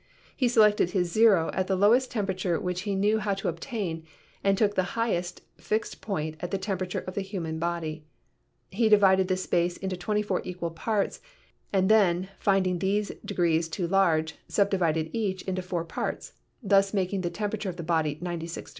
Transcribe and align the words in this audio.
He 0.35 0.47
selected 0.47 0.89
his 0.89 1.11
zero 1.11 1.51
at 1.53 1.67
the 1.67 1.75
lowest 1.75 2.09
temperature 2.09 2.59
which 2.59 2.81
he 2.89 2.95
knew 2.95 3.19
how 3.19 3.35
to 3.35 3.47
obtain 3.47 4.03
and 4.43 4.57
took 4.57 4.73
the 4.73 4.97
highest 4.97 5.41
fixed 5.59 6.01
point 6.01 6.37
at 6.39 6.49
the 6.49 6.57
temperature 6.57 7.01
of 7.01 7.13
the 7.13 7.21
human 7.21 7.59
body. 7.59 8.07
He 8.71 8.89
divided 8.89 9.27
this 9.27 9.43
space 9.43 9.77
into 9.77 9.95
twenty 9.95 10.23
four 10.23 10.41
equal 10.43 10.71
parts 10.71 11.21
and 11.71 11.87
then, 11.87 12.29
finding 12.39 12.79
these 12.79 13.11
de 13.23 13.35
grees 13.35 13.69
too 13.69 13.85
large, 13.87 14.37
subdivided 14.47 15.11
each 15.13 15.43
into 15.43 15.61
four 15.61 15.85
parts, 15.85 16.33
thus 16.63 16.95
making 16.95 17.21
the 17.21 17.29
temperature 17.29 17.69
of 17.69 17.75
the 17.77 17.83
body 17.83 18.17
96. 18.21 18.69